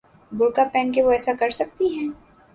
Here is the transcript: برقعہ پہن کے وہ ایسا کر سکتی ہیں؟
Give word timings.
برقعہ 0.31 0.63
پہن 0.73 0.91
کے 0.91 1.03
وہ 1.03 1.11
ایسا 1.11 1.31
کر 1.39 1.49
سکتی 1.49 1.93
ہیں؟ 1.95 2.07